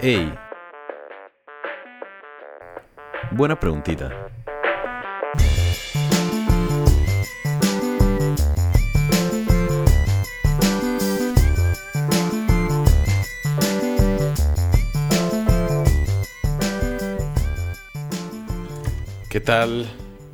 [0.00, 0.32] Ey.
[3.32, 4.28] Buena preguntita.
[19.28, 19.88] ¿Qué tal,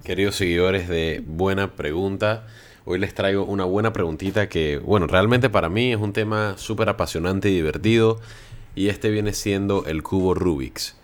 [0.05, 2.46] queridos seguidores de Buena Pregunta?
[2.85, 6.91] Hoy les traigo una buena preguntita que, bueno, realmente para mí es un tema súper
[6.91, 8.21] apasionante y divertido
[8.75, 10.96] y este viene siendo el cubo Rubik's.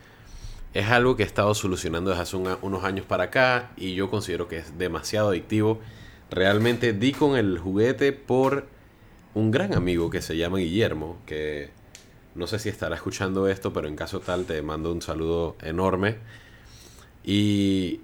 [0.73, 4.47] Es algo que he estado solucionando desde hace unos años para acá y yo considero
[4.49, 5.81] que es demasiado adictivo.
[6.31, 8.67] Realmente di con el juguete por
[9.35, 11.71] un gran amigo que se llama Guillermo, que
[12.35, 16.19] no sé si estará escuchando esto, pero en caso tal te mando un saludo enorme.
[17.25, 18.01] Y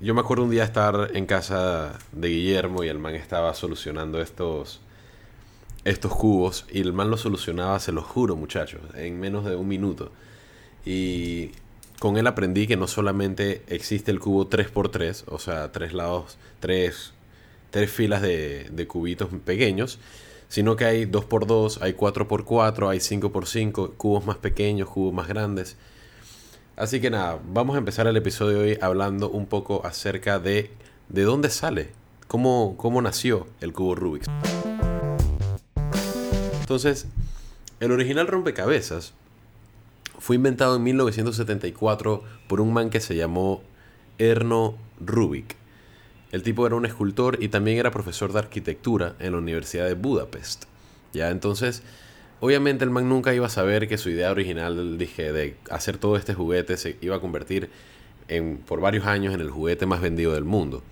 [0.00, 4.20] yo me acuerdo un día estar en casa de Guillermo y el man estaba solucionando
[4.20, 4.80] estos
[5.84, 9.68] estos cubos y el man los solucionaba, se los juro muchachos, en menos de un
[9.68, 10.12] minuto.
[10.84, 11.50] Y
[11.98, 17.12] con él aprendí que no solamente existe el cubo 3x3, o sea, tres lados, tres,
[17.70, 19.98] tres filas de, de cubitos pequeños,
[20.48, 25.76] sino que hay 2x2, hay 4x4, hay 5x5, cubos más pequeños, cubos más grandes.
[26.76, 30.70] Así que nada, vamos a empezar el episodio hoy hablando un poco acerca de
[31.08, 31.90] de dónde sale,
[32.28, 34.24] cómo, cómo nació el cubo Rubik.
[36.64, 37.04] Entonces,
[37.78, 39.12] el original rompecabezas
[40.18, 43.62] fue inventado en 1974 por un man que se llamó
[44.16, 45.56] Erno Rubik.
[46.32, 49.92] El tipo era un escultor y también era profesor de arquitectura en la Universidad de
[49.92, 50.64] Budapest.
[51.12, 51.82] Ya entonces,
[52.40, 56.16] obviamente el man nunca iba a saber que su idea original dije, de hacer todo
[56.16, 57.68] este juguete se iba a convertir
[58.28, 60.82] en, por varios años en el juguete más vendido del mundo.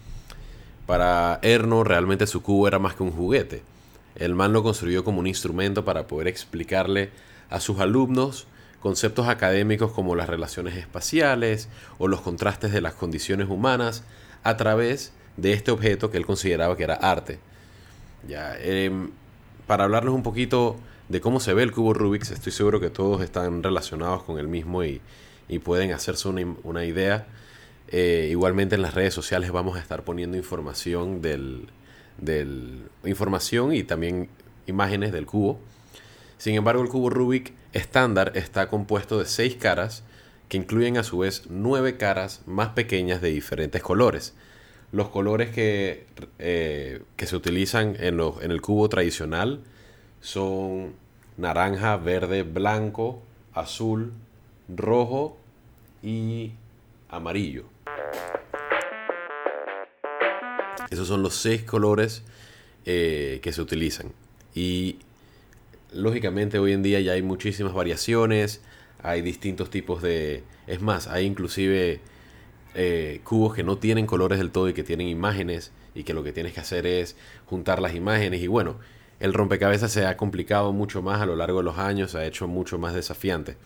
[0.85, 3.72] Para Erno realmente su cubo era más que un juguete.
[4.17, 7.11] El man lo construyó como un instrumento para poder explicarle
[7.51, 8.47] a sus alumnos
[8.81, 14.03] conceptos académicos como las relaciones espaciales o los contrastes de las condiciones humanas
[14.43, 17.39] a través de este objeto que él consideraba que era arte.
[18.27, 19.11] Ya, em,
[19.67, 20.77] para hablarles un poquito
[21.09, 24.49] de cómo se ve el cubo Rubik, estoy seguro que todos están relacionados con el
[24.49, 25.01] mismo y,
[25.65, 27.27] pueden hacerse una, idea.
[27.89, 31.69] Eh, igualmente en las redes sociales vamos a estar poniendo información del,
[32.19, 34.29] del información y también
[34.67, 35.59] imágenes del cubo.
[36.39, 40.03] Sin embargo, el cubo Rubik estándar está compuesto de seis caras
[40.49, 44.35] que incluyen a su vez nueve caras más pequeñas de diferentes colores.
[44.93, 46.07] Los colores que,
[46.39, 49.61] eh, que se utilizan en, en el cubo tradicional
[50.21, 50.93] son
[51.39, 53.23] naranja, verde, blanco,
[53.55, 54.13] azul,
[54.69, 55.39] rojo
[56.03, 56.53] y
[57.09, 57.72] amarillo.
[60.93, 62.23] Esos son los seis colores
[62.85, 64.13] eh, que se utilizan.
[64.55, 64.99] Y
[65.91, 68.61] lógicamente hoy en día ya hay muchísimas variaciones,
[69.03, 70.45] hay distintos tipos de...
[70.67, 72.03] Es más, hay inclusive
[72.75, 76.23] eh, cubos que no tienen colores del todo y que tienen imágenes y que lo
[76.23, 77.17] que tienes que hacer es
[77.47, 78.77] juntar las imágenes y bueno,
[79.19, 82.27] el rompecabezas se ha complicado mucho más a lo largo de los años, se ha
[82.27, 83.57] hecho mucho más desafiante.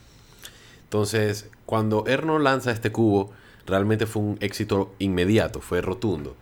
[0.85, 3.33] Entonces, cuando Erno lanza este cubo,
[3.67, 6.37] realmente fue un éxito inmediato, fue rotundo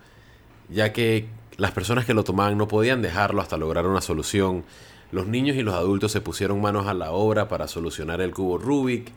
[0.69, 1.27] ya que
[1.57, 4.63] las personas que lo tomaban no podían dejarlo hasta lograr una solución.
[5.11, 8.57] Los niños y los adultos se pusieron manos a la obra para solucionar el cubo
[8.57, 9.11] Rubik.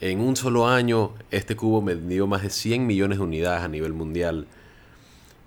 [0.00, 3.92] En un solo año, este cubo vendió más de 100 millones de unidades a nivel
[3.92, 4.46] mundial.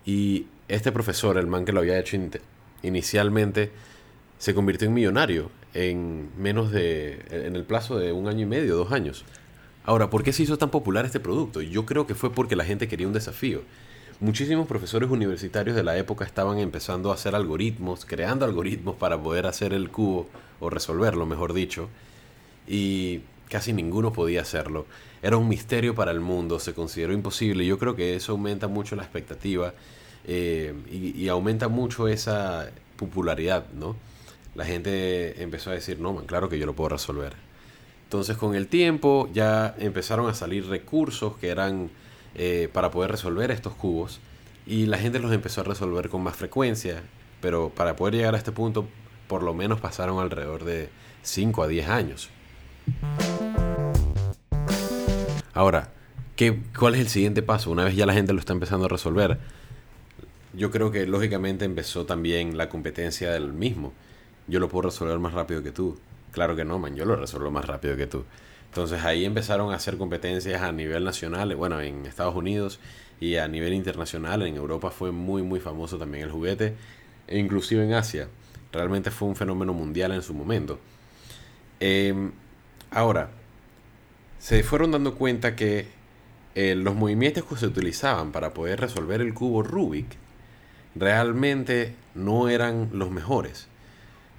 [0.06, 2.18] Y este profesor, el man que lo había hecho
[2.82, 3.72] inicialmente,
[4.40, 7.24] se convirtió en millonario en menos de.
[7.30, 9.26] en el plazo de un año y medio, dos años.
[9.84, 11.62] Ahora, ¿por qué se hizo tan popular este producto?
[11.62, 13.62] Yo creo que fue porque la gente quería un desafío
[14.20, 19.46] muchísimos profesores universitarios de la época estaban empezando a hacer algoritmos, creando algoritmos para poder
[19.46, 20.28] hacer el cubo,
[20.60, 21.90] o resolverlo, mejor dicho,
[22.68, 24.86] y casi ninguno podía hacerlo.
[25.22, 27.66] Era un misterio para el mundo, se consideró imposible.
[27.66, 29.74] Yo creo que eso aumenta mucho la expectativa
[30.26, 33.96] eh, y, aumenta mucho esa popularidad, ¿no?
[34.56, 37.34] La gente empezó a decir, no, man, claro que yo lo puedo resolver.
[38.04, 41.90] Entonces con el tiempo ya empezaron a salir recursos que eran
[42.38, 44.19] eh, para poder resolver estos cubos
[44.66, 47.01] y la gente los empezó a resolver con más frecuencia,
[47.42, 48.88] pero para poder llegar a este punto
[49.28, 50.89] por lo menos pasaron alrededor de
[51.24, 52.30] 5 a 10 años.
[55.54, 55.89] Ahora,
[56.36, 57.72] ¿qué, ¿cuál es el siguiente paso?
[57.72, 59.39] Una vez ya la gente lo está empezando a resolver,
[60.54, 63.94] yo creo que lógicamente empezó también la competencia del mismo.
[64.48, 65.98] Yo lo puedo resolver más rápido que tú.
[66.31, 68.24] Claro que no, man, yo lo resuelvo más rápido que tú.
[68.77, 72.79] Entonces ahí empezaron a hacer competencias a nivel nacional, bueno, en Estados Unidos
[73.19, 74.44] y a nivel internacional.
[74.44, 76.75] En Europa fue muy, muy famoso también el juguete,
[77.25, 78.27] e inclusive en Asia.
[78.71, 80.79] Realmente fue un fenómeno mundial en su momento.
[81.79, 82.33] Em,
[82.91, 83.31] ahora,
[84.38, 85.88] se fueron dando cuenta que
[86.53, 90.06] eh, los movimientos que se utilizaban para poder resolver el cubo Rubik
[90.94, 93.69] realmente no eran los mejores.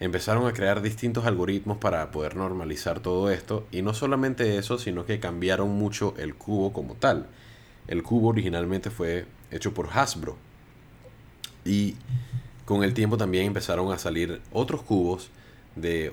[0.00, 5.05] Empezaron a crear distintos algoritmos para poder normalizar todo esto y no solamente eso, sino
[5.05, 7.27] que cambiaron mucho el cubo como tal.
[7.89, 10.37] El cubo originalmente fue hecho por Hasbro
[11.65, 11.97] y
[12.65, 15.31] con el tiempo también empezaron a salir otros cubos
[15.75, 16.12] de,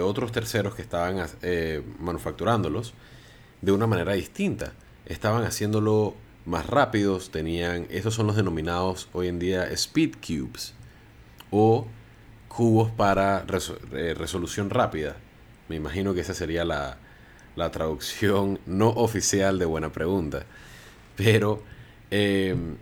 [0.00, 2.94] otros terceros que estaban eh, manufacturándolos
[3.60, 4.72] de una manera distinta
[5.06, 6.14] estaban haciéndolo
[6.44, 10.74] más rápidos, tenían, esos son los denominados hoy en día speed cubes
[11.50, 11.86] o
[12.52, 13.44] cubos para
[13.92, 15.16] eh, resolución rápida.
[15.68, 16.98] Me imagino que esa sería la,
[17.70, 20.44] traducción no oficial de buena pregunta.
[21.16, 21.62] Pero
[22.10, 22.76] em,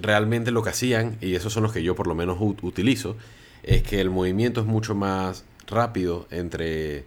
[0.00, 3.16] realmente lo que hacían, y esos son los que yo por lo menos utilizo,
[3.62, 7.04] es que el movimiento es mucho más rápido entre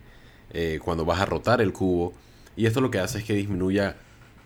[0.52, 2.14] eh, cuando vas a rotar el cubo.
[2.58, 3.98] Y esto lo que hace es que disminuya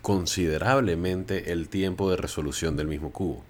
[0.02, 3.42] considerablemente el tiempo de resolución del mismo cubo.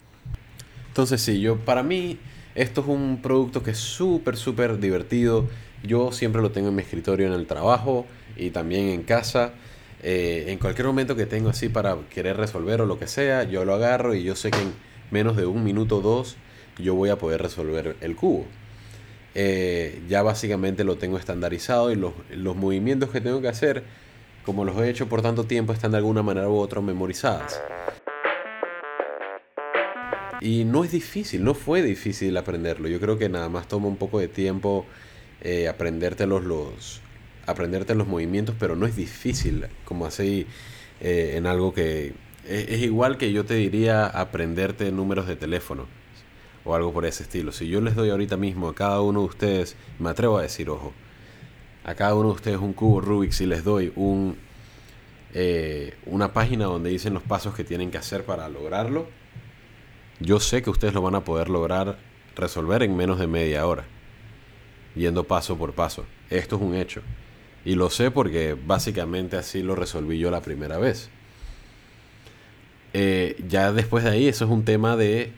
[0.88, 2.18] Entonces sí, yo para mí
[2.54, 5.48] esto es un producto que es súper, súper divertido.
[5.82, 8.06] Yo siempre lo tengo en mi escritorio en el trabajo
[8.36, 9.52] y también en casa.
[10.02, 13.64] Eh, en cualquier momento que tengo así para querer resolver o lo que sea, yo
[13.64, 14.72] lo agarro y yo sé que en
[15.10, 16.36] menos de un minuto o dos
[16.78, 18.46] yo voy a poder resolver el cubo.
[19.34, 23.84] Eh, ya básicamente lo tengo estandarizado y los, los movimientos que tengo que hacer
[24.44, 27.60] como los he hecho por tanto tiempo, están de alguna manera u otra memorizadas.
[30.40, 32.88] Y no es difícil, no fue difícil aprenderlo.
[32.88, 34.86] Yo creo que nada más toma un poco de tiempo
[35.42, 37.00] eh, aprenderte, los, los,
[37.46, 40.46] aprenderte los movimientos, pero no es difícil como así
[41.00, 42.14] eh, en algo que...
[42.48, 45.86] Es, igual que yo te diría aprenderte números de teléfono
[46.64, 47.52] o algo por ese estilo.
[47.52, 50.70] Si yo les doy ahorita mismo a cada uno de ustedes, me atrevo a decir,
[50.70, 50.94] ojo,
[51.84, 54.36] a cada uno de ustedes un cubo Rubik si les doy un,
[55.34, 59.06] eh, una página donde dicen los pasos que tienen que hacer para lograrlo,
[60.20, 61.98] yo sé que ustedes lo van a poder lograr
[62.36, 63.84] resolver en menos de media hora,
[64.94, 66.04] yendo paso por paso.
[66.28, 67.02] Esto es un hecho.
[67.64, 71.10] Y lo sé porque básicamente así lo resolví yo la primera vez.
[72.92, 75.32] Eh, ya después de ahí, eso es un tema de,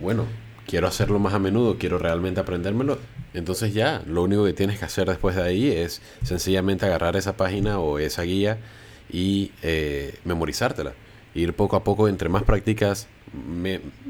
[0.00, 0.26] bueno,
[0.66, 2.98] quiero hacerlo más a menudo, quiero realmente aprendérmelo,
[3.34, 7.36] entonces ya, lo único que tienes que hacer después de ahí es sencillamente agarrar esa
[7.36, 8.58] página o esa guía
[9.10, 10.92] y eh, memorizártela.
[11.34, 13.08] Ir poco a poco, entre más prácticas,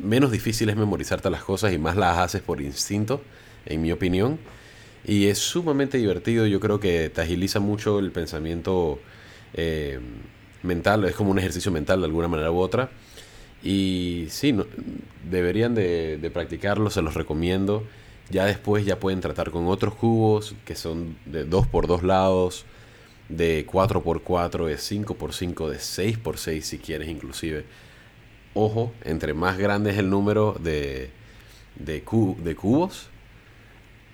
[0.03, 3.23] menos difícil es memorizarte las cosas y más las haces por instinto,
[3.67, 4.39] en mi opinión.
[5.05, 9.01] Y es sumamente divertido, yo creo que te agiliza mucho el pensamiento
[9.55, 9.99] eh,
[10.63, 12.91] mental, es como un ejercicio mental de alguna manera u otra.
[13.63, 14.55] Y sí,
[15.29, 17.85] deberían de, practicarlo, se los recomiendo.
[18.31, 22.65] Ya después ya pueden tratar con otros cubos que son de 2 por 2 lados,
[23.37, 27.65] de 4 por 4, de 5 por 5, de 6 por 6 si quieres inclusive.
[28.55, 31.11] Ojo, entre más grande es el número de,
[31.77, 32.03] de,
[32.39, 33.09] de cubos,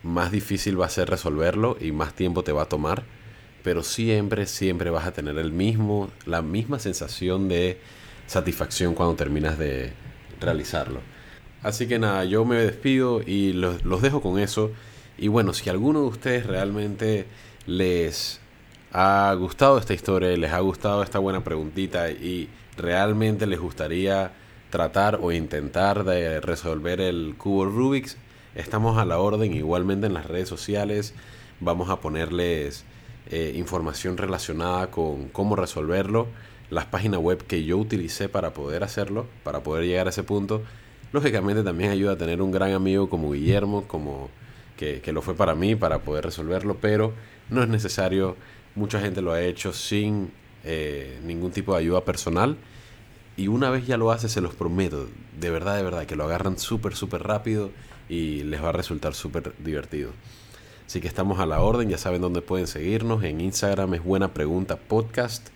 [0.03, 3.03] más difícil va a ser resolverlo y más tiempo te va a tomar.
[3.65, 7.81] Pero siempre, siempre vas a tener el mismo, la misma sensación de
[8.27, 9.93] satisfacción cuando terminas de
[10.41, 11.01] realizarlo.
[11.63, 14.71] Así que nada, yo me despido y los, dejo con eso.
[15.19, 17.27] Y bueno, si alguno de ustedes realmente
[17.67, 18.41] les
[18.93, 24.33] ha gustado esta historia, les ha gustado esta buena preguntita y realmente les gustaría
[24.71, 28.17] tratar o intentar de resolver el cubo Rubik's,
[28.55, 31.15] estamos a la orden igualmente en las redes sociales.
[31.61, 32.85] Vamos a ponerles
[33.31, 36.29] eh, información relacionada con cómo resolverlo,
[36.71, 40.63] las páginas web que yo utilicé para poder hacerlo, para poder llegar a ese punto
[41.13, 44.29] Lógicamente también ayuda a tener un gran amigo como Guillermo, como
[44.77, 47.15] que, lo fue para mí, para poder resolverlo, pero
[47.49, 48.37] no es necesario,
[48.75, 50.31] mucha gente lo ha hecho sin
[50.65, 52.57] eh, ningún tipo de ayuda personal.
[53.37, 55.09] Y una vez ya lo hace, se los prometo,
[55.39, 57.71] de verdad, de verdad, que lo agarran súper, súper rápido
[58.09, 60.11] y les va a resultar súper divertido.
[60.87, 63.23] Así que estamos a la orden, ya saben dónde pueden seguirnos.
[63.23, 65.49] En Instagram es Buena Pregunta Podcast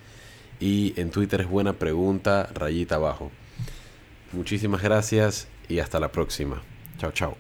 [0.61, 3.33] y en Twitter es Buena Pregunta Rayita Abajo.
[4.33, 6.63] Muchísimas gracias y hasta la próxima.
[6.99, 7.37] Chao, chao.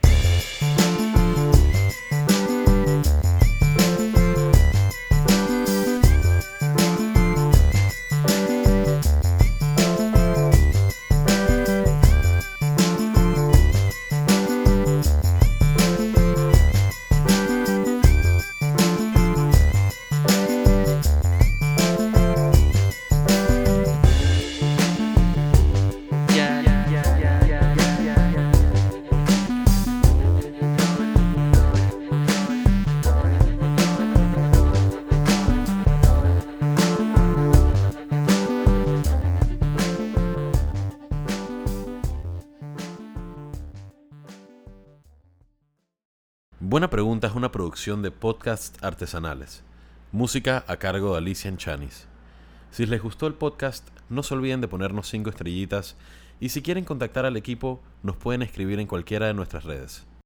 [46.64, 49.64] Buena Pregunta es una producción de podcasts artesanales.
[50.12, 52.06] Música a cargo de Alicia Enchanis.
[52.70, 55.96] Si les gustó el podcast, no se olviden de ponernos 5 estrellitas
[56.38, 60.06] y si quieren contactar al equipo, nos pueden escribir en cualquiera de nuestras redes.